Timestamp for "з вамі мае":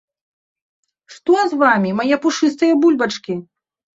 1.51-2.15